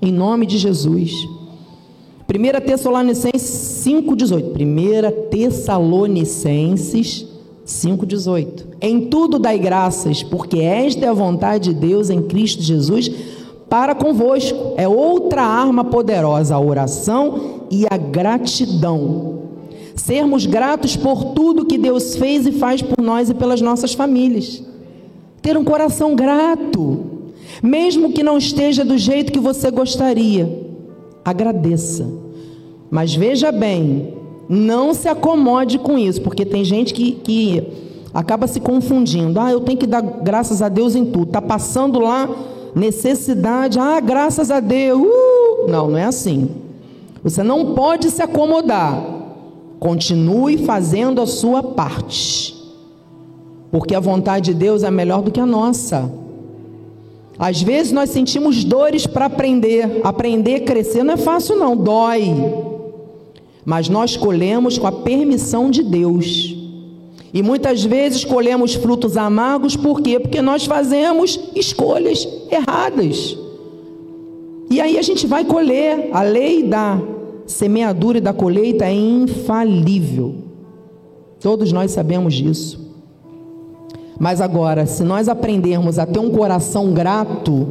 [0.01, 1.13] Em nome de Jesus.
[1.13, 4.57] 1 Tessalonicenses 5,18.
[4.59, 7.25] 1 Tessalonicenses
[7.65, 8.65] 5,18.
[8.81, 13.09] Em tudo dai graças, porque esta é a vontade de Deus em Cristo Jesus
[13.69, 14.73] para convosco.
[14.75, 19.50] É outra arma poderosa, a oração e a gratidão.
[19.95, 24.63] Sermos gratos por tudo que Deus fez e faz por nós e pelas nossas famílias.
[25.41, 27.21] Ter um coração grato.
[27.61, 30.67] Mesmo que não esteja do jeito que você gostaria,
[31.23, 32.09] agradeça.
[32.89, 34.13] Mas veja bem,
[34.49, 37.63] não se acomode com isso, porque tem gente que, que
[38.13, 39.39] acaba se confundindo.
[39.39, 41.27] Ah, eu tenho que dar graças a Deus em tudo.
[41.27, 42.29] Está passando lá
[42.75, 43.79] necessidade.
[43.79, 45.01] Ah, graças a Deus.
[45.01, 45.67] Uh!
[45.69, 46.49] Não, não é assim.
[47.23, 49.20] Você não pode se acomodar.
[49.81, 52.55] Continue fazendo a sua parte.
[53.71, 56.07] Porque a vontade de Deus é melhor do que a nossa.
[57.39, 60.01] Às vezes nós sentimos dores para aprender.
[60.03, 62.31] Aprender, crescer não é fácil, não, dói.
[63.65, 66.55] Mas nós colhemos com a permissão de Deus.
[67.33, 70.19] E muitas vezes colhemos frutos amargos, por quê?
[70.19, 73.35] Porque nós fazemos escolhas erradas.
[74.69, 76.11] E aí a gente vai colher.
[76.13, 77.01] A lei da
[77.45, 80.35] semeadura e da colheita é infalível.
[81.39, 82.79] Todos nós sabemos disso.
[84.19, 87.67] Mas agora, se nós aprendermos a ter um coração grato,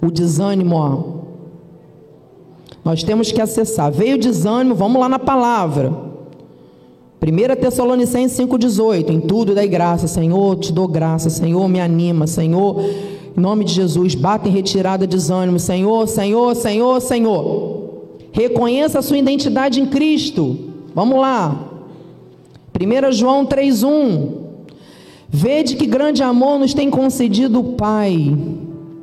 [0.00, 1.14] o desânimo, ó,
[2.82, 3.92] nós temos que acessar.
[3.92, 5.92] Veio desânimo, vamos lá na palavra.
[7.20, 12.80] 1 Tessalonicenses 5,18: Em tudo dai graça, Senhor, te dou graça, Senhor, me anima, Senhor,
[13.36, 17.83] em nome de Jesus, bata em retirada desânimo, Senhor, Senhor, Senhor, Senhor.
[18.34, 20.58] Reconheça a sua identidade em Cristo.
[20.92, 21.70] Vamos lá.
[22.74, 24.28] 1 João 3,1:
[25.28, 28.36] Vede que grande amor nos tem concedido o Pai,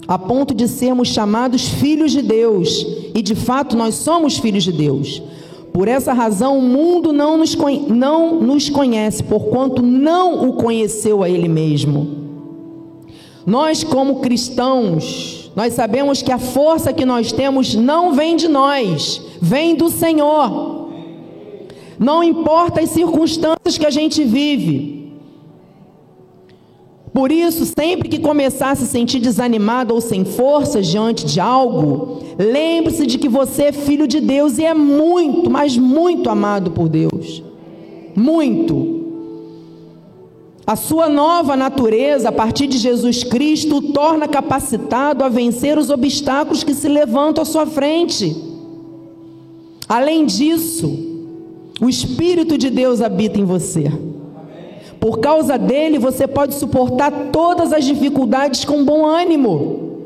[0.05, 4.73] a ponto de sermos chamados filhos de Deus, e de fato nós somos filhos de
[4.73, 5.23] Deus.
[5.71, 7.55] Por essa razão, o mundo não nos,
[7.88, 12.19] não nos conhece, porquanto não o conheceu a Ele mesmo.
[13.45, 19.22] Nós, como cristãos, nós sabemos que a força que nós temos não vem de nós,
[19.41, 20.89] vem do Senhor.
[21.99, 25.02] Não importa as circunstâncias que a gente vive,
[27.14, 32.20] por isso, sempre que começar a se sentir desanimado ou sem forças diante de algo,
[32.39, 36.88] lembre-se de que você é filho de Deus e é muito, mas muito amado por
[36.88, 37.43] Deus.
[38.16, 39.01] Muito.
[40.72, 45.89] A sua nova natureza, a partir de Jesus Cristo, o torna capacitado a vencer os
[45.89, 48.34] obstáculos que se levantam à sua frente.
[49.89, 50.89] Além disso,
[51.82, 53.91] o Espírito de Deus habita em você.
[54.97, 59.97] Por causa dele, você pode suportar todas as dificuldades com bom ânimo.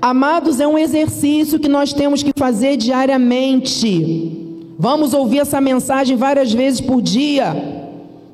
[0.00, 4.64] Amados, é um exercício que nós temos que fazer diariamente.
[4.78, 7.77] Vamos ouvir essa mensagem várias vezes por dia.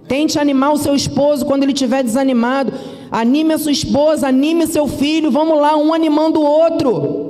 [0.06, 2.72] Tente animar o seu esposo quando ele estiver desanimado.
[3.10, 5.30] Anime a sua esposa, anime seu filho.
[5.30, 7.24] Vamos lá, um animando o outro.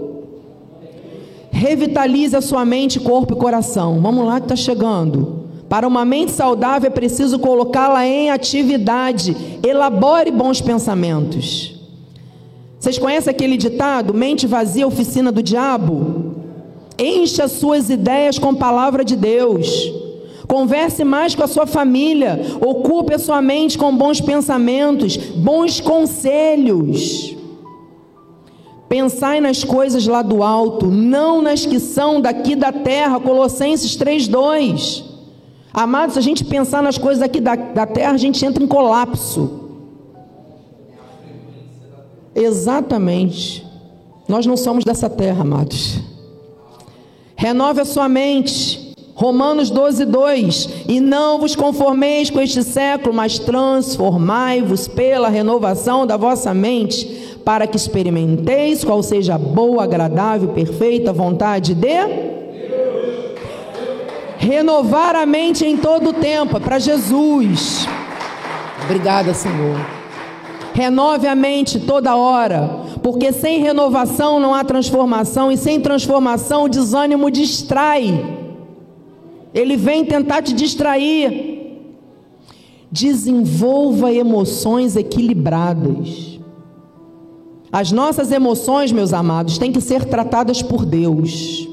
[1.50, 4.00] Revitalize a sua mente, corpo e coração.
[4.00, 5.44] Vamos lá que está chegando.
[5.68, 9.58] Para uma mente saudável é preciso colocá-la em atividade.
[9.62, 11.80] Elabore bons pensamentos.
[12.78, 14.12] Vocês conhecem aquele ditado?
[14.12, 16.34] Mente vazia, oficina do diabo?
[16.98, 20.03] Encha suas ideias com palavra de Deus.
[20.46, 22.40] Converse mais com a sua família.
[22.60, 27.36] Ocupe a sua mente com bons pensamentos, bons conselhos.
[28.88, 33.18] Pensai nas coisas lá do alto, não nas que são daqui da terra.
[33.18, 35.04] Colossenses 3:2.
[35.72, 38.66] Amados, se a gente pensar nas coisas aqui da, da terra, a gente entra em
[38.66, 39.64] colapso.
[42.34, 43.66] Exatamente.
[44.28, 45.98] Nós não somos dessa terra, amados.
[47.34, 48.83] Renove a sua mente.
[49.14, 56.16] Romanos 12, 2: E não vos conformeis com este século, mas transformai-vos pela renovação da
[56.16, 62.34] vossa mente, para que experimenteis qual seja a boa, agradável, perfeita vontade de
[64.36, 67.86] Renovar a mente em todo o tempo, é para Jesus.
[68.84, 69.78] Obrigada, Senhor.
[70.74, 76.68] Renove a mente toda hora, porque sem renovação não há transformação, e sem transformação o
[76.68, 78.43] desânimo distrai.
[79.54, 81.62] Ele vem tentar te distrair.
[82.90, 86.40] Desenvolva emoções equilibradas.
[87.72, 91.68] As nossas emoções, meus amados, têm que ser tratadas por Deus.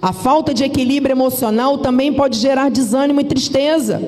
[0.00, 4.00] A falta de equilíbrio emocional também pode gerar desânimo e tristeza.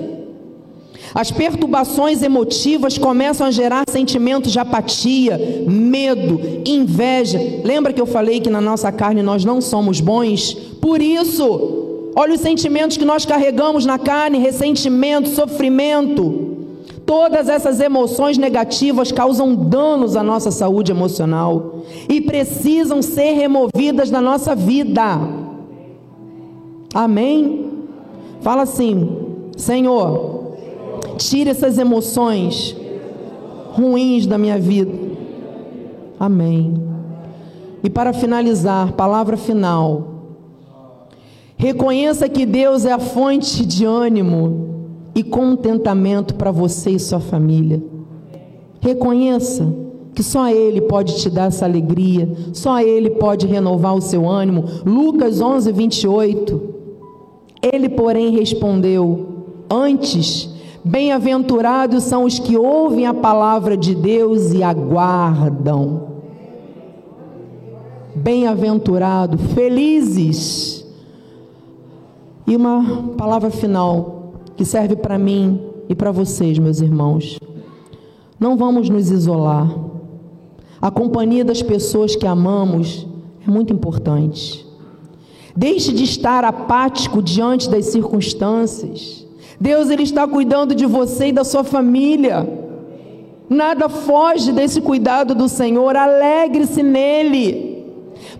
[1.14, 7.40] As perturbações emotivas começam a gerar sentimentos de apatia, medo, inveja.
[7.64, 10.52] Lembra que eu falei que na nossa carne nós não somos bons?
[10.80, 11.87] Por isso,
[12.18, 16.56] olha os sentimentos que nós carregamos na carne: ressentimento, sofrimento.
[17.06, 24.20] Todas essas emoções negativas causam danos à nossa saúde emocional e precisam ser removidas da
[24.20, 25.18] nossa vida.
[26.92, 27.70] Amém?
[28.40, 29.16] Fala assim:
[29.56, 30.56] Senhor,
[31.16, 32.76] tira essas emoções
[33.72, 34.92] ruins da minha vida.
[36.18, 36.82] Amém.
[37.82, 40.17] E para finalizar, palavra final.
[41.58, 44.68] Reconheça que Deus é a fonte de ânimo
[45.12, 47.82] e contentamento para você e sua família.
[48.80, 49.66] Reconheça
[50.14, 54.66] que só Ele pode te dar essa alegria, só Ele pode renovar o seu ânimo.
[54.86, 56.74] Lucas 11, 28.
[57.60, 59.26] Ele, porém, respondeu:
[59.68, 60.48] Antes,
[60.84, 66.06] bem-aventurados são os que ouvem a palavra de Deus e aguardam.
[68.14, 70.77] Bem-aventurado, felizes.
[72.48, 77.38] E uma palavra final que serve para mim e para vocês, meus irmãos.
[78.40, 79.70] Não vamos nos isolar.
[80.80, 83.06] A companhia das pessoas que amamos
[83.46, 84.66] é muito importante.
[85.54, 89.26] Deixe de estar apático diante das circunstâncias.
[89.60, 92.48] Deus ele está cuidando de você e da sua família.
[93.50, 95.94] Nada foge desse cuidado do Senhor.
[95.94, 97.84] Alegre-se nele.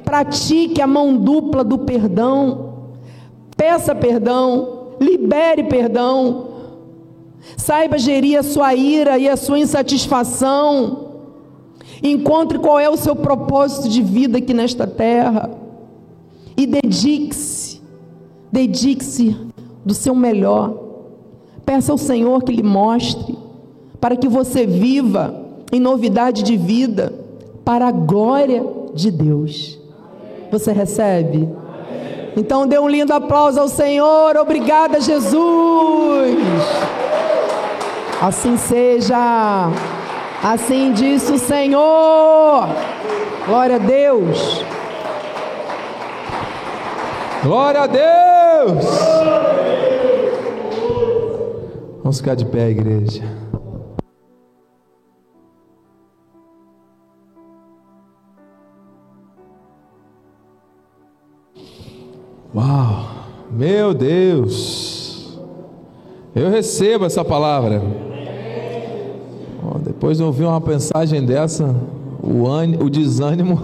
[0.03, 2.68] Pratique a mão dupla do perdão.
[3.59, 6.47] Peça perdão, libere perdão.
[7.57, 11.09] Saiba gerir a sua ira e a sua insatisfação.
[12.01, 15.51] Encontre qual é o seu propósito de vida aqui nesta terra.
[16.57, 17.83] E dedique-se,
[18.53, 19.37] dedique-se
[19.85, 20.75] do seu melhor.
[21.67, 23.37] Peça ao Senhor que lhe mostre,
[24.01, 25.35] para que você viva
[25.73, 27.13] em novidade de vida,
[27.65, 29.81] para a glória de Deus.
[30.53, 31.49] Você recebe?
[32.37, 34.37] Então dê um lindo aplauso ao Senhor.
[34.37, 36.39] Obrigada, Jesus.
[38.21, 39.71] Assim seja.
[40.43, 42.69] Assim disse o Senhor.
[43.47, 44.65] Glória a Deus.
[47.43, 48.85] Glória a Deus.
[52.03, 53.23] Vamos ficar de pé, igreja.
[62.55, 63.07] Uau,
[63.51, 65.39] meu Deus,
[66.35, 67.83] eu recebo essa palavra.
[69.85, 71.75] Depois de ouvir uma mensagem dessa,
[72.23, 72.45] o,
[72.83, 73.59] o desânimo,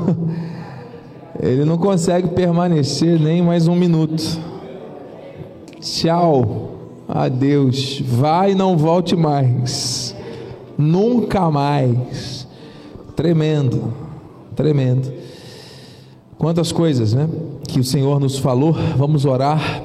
[1.41, 4.23] ele não consegue permanecer nem mais um minuto.
[5.81, 6.73] Tchau,
[7.09, 10.15] adeus, vai e não volte mais,
[10.77, 12.47] nunca mais.
[13.17, 13.95] Tremendo,
[14.55, 15.11] tremendo.
[16.37, 17.29] Quantas coisas, né?
[17.75, 19.83] Que o Senhor nos falou, vamos orar.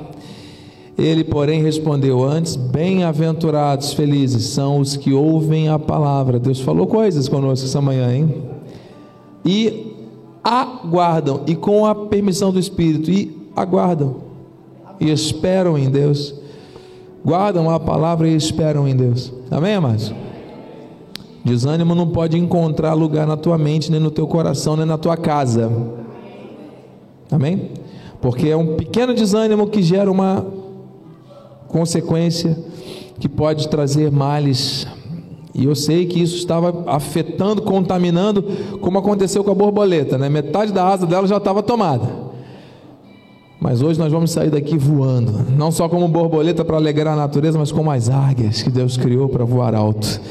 [0.96, 6.38] Ele, porém, respondeu antes: Bem-aventurados, felizes são os que ouvem a palavra.
[6.38, 8.44] Deus falou coisas conosco essa manhã, hein?
[9.44, 9.96] E
[10.44, 14.18] aguardam, e com a permissão do Espírito, e aguardam,
[15.00, 16.36] e esperam em Deus.
[17.26, 19.34] Guardam a palavra e esperam em Deus.
[19.50, 20.14] Amém, amados?
[21.44, 25.18] Desânimo não pode encontrar lugar na tua mente, nem no teu coração, nem na tua
[25.18, 25.98] casa.
[27.32, 27.72] Amém?
[28.22, 30.46] Porque é um pequeno desânimo que gera uma
[31.68, 32.58] consequência
[33.20, 34.88] que pode trazer males.
[35.54, 38.44] E eu sei que isso estava afetando, contaminando,
[38.82, 40.30] como aconteceu com a borboleta, né?
[40.30, 42.30] Metade da asa dela já estava tomada.
[43.60, 47.60] Mas hoje nós vamos sair daqui voando, não só como borboleta para alegrar a natureza,
[47.60, 50.22] mas como as águias que Deus criou para voar alto.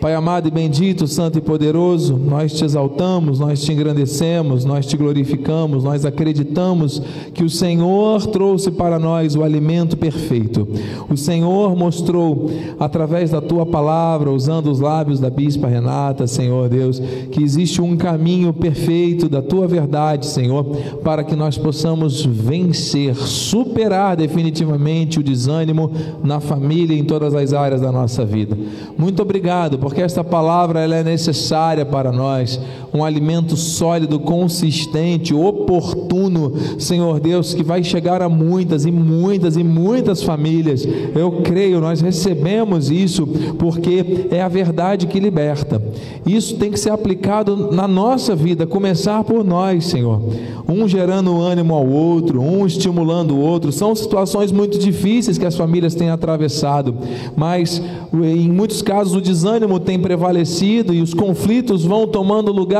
[0.00, 4.96] Pai amado e bendito, santo e poderoso, nós te exaltamos, nós te engrandecemos, nós te
[4.96, 7.02] glorificamos, nós acreditamos
[7.34, 10.68] que o Senhor trouxe para nós o alimento perfeito.
[11.10, 17.00] O Senhor mostrou através da tua palavra, usando os lábios da bispa Renata, Senhor Deus,
[17.32, 20.64] que existe um caminho perfeito da tua verdade, Senhor,
[21.02, 25.90] para que nós possamos vencer, superar definitivamente o desânimo
[26.22, 28.56] na família e em todas as áreas da nossa vida.
[28.96, 32.60] Muito obrigado porque esta palavra ela é necessária para nós,
[32.92, 39.64] um alimento sólido, consistente, oportuno, Senhor Deus, que vai chegar a muitas e muitas e
[39.64, 40.86] muitas famílias.
[41.14, 43.26] Eu creio, nós recebemos isso
[43.58, 45.82] porque é a verdade que liberta.
[46.26, 50.20] Isso tem que ser aplicado na nossa vida, começar por nós, Senhor.
[50.68, 53.72] Um gerando ânimo ao outro, um estimulando o outro.
[53.72, 56.94] São situações muito difíceis que as famílias têm atravessado,
[57.36, 57.82] mas
[58.12, 62.77] em muitos casos o desânimo tem prevalecido e os conflitos vão tomando lugar,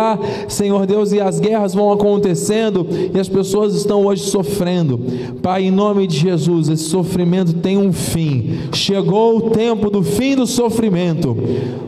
[0.49, 5.01] Senhor Deus, e as guerras vão acontecendo e as pessoas estão hoje sofrendo.
[5.43, 8.59] Pai, em nome de Jesus, esse sofrimento tem um fim.
[8.73, 11.37] Chegou o tempo do fim do sofrimento.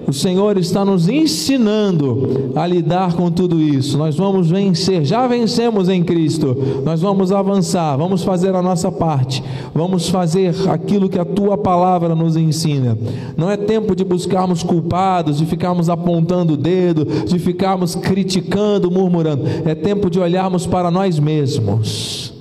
[0.06, 3.96] O Senhor está nos ensinando a lidar com tudo isso.
[3.96, 6.56] Nós vamos vencer, já vencemos em Cristo.
[6.84, 9.42] Nós vamos avançar, vamos fazer a nossa parte.
[9.74, 12.98] Vamos fazer aquilo que a tua palavra nos ensina.
[13.36, 19.44] Não é tempo de buscarmos culpados, de ficarmos apontando o dedo, de ficarmos criticando, murmurando.
[19.64, 22.32] É tempo de olharmos para nós mesmos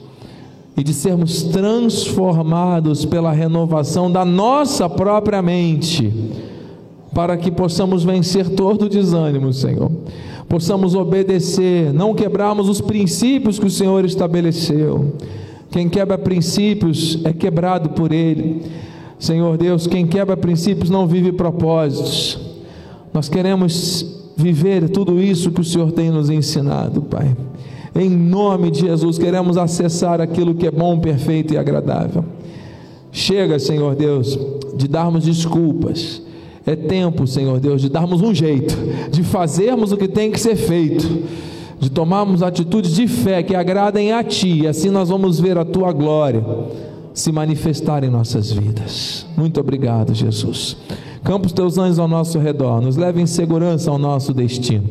[0.75, 6.11] e de sermos transformados pela renovação da nossa própria mente,
[7.13, 9.91] para que possamos vencer todo o desânimo, Senhor.
[10.47, 15.13] Possamos obedecer, não quebrarmos os princípios que o Senhor estabeleceu.
[15.69, 18.63] Quem quebra princípios é quebrado por Ele.
[19.19, 22.39] Senhor Deus, quem quebra princípios não vive propósitos.
[23.13, 27.35] Nós queremos viver tudo isso que o Senhor tem nos ensinado, Pai.
[27.93, 32.23] Em nome de Jesus, queremos acessar aquilo que é bom, perfeito e agradável.
[33.11, 34.39] Chega, Senhor Deus,
[34.75, 36.21] de darmos desculpas.
[36.65, 38.75] É tempo, Senhor Deus, de darmos um jeito,
[39.11, 41.23] de fazermos o que tem que ser feito,
[41.79, 45.65] de tomarmos atitudes de fé que agradem a Ti, e assim nós vamos ver a
[45.65, 46.43] Tua glória
[47.13, 49.25] se manifestar em nossas vidas.
[49.35, 50.77] Muito obrigado, Jesus.
[51.23, 54.83] Campa os Teus anjos ao nosso redor, nos leve em segurança ao nosso destino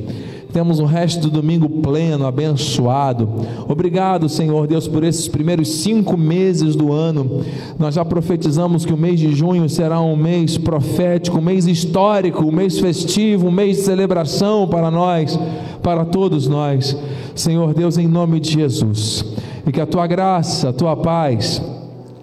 [0.53, 3.29] temos um resto do domingo pleno, abençoado.
[3.69, 7.45] Obrigado, Senhor Deus, por esses primeiros cinco meses do ano.
[7.79, 12.45] Nós já profetizamos que o mês de junho será um mês profético, um mês histórico,
[12.45, 15.39] um mês festivo, um mês de celebração para nós,
[15.83, 16.97] para todos nós.
[17.35, 19.25] Senhor Deus, em nome de Jesus,
[19.67, 21.63] e que a tua graça, a tua paz,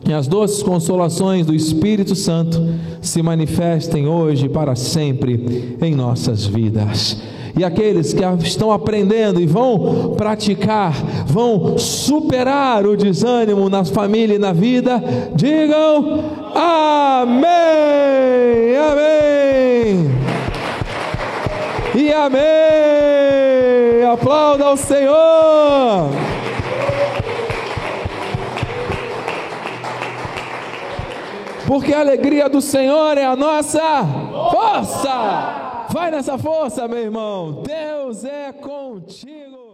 [0.07, 2.61] e as doces consolações do Espírito Santo
[3.01, 7.17] se manifestem hoje para sempre em nossas vidas
[7.57, 10.93] e aqueles que estão aprendendo e vão praticar,
[11.25, 15.01] vão superar o desânimo na família e na vida,
[15.33, 16.21] digam
[16.53, 17.45] amém,
[18.91, 20.11] amém
[21.95, 22.43] e amém.
[24.11, 26.34] Aplauda ao Senhor.
[31.67, 33.81] Porque a alegria do Senhor é a nossa
[34.51, 35.85] força.
[35.89, 37.63] Vai nessa força, meu irmão.
[37.63, 39.64] Deus é contigo.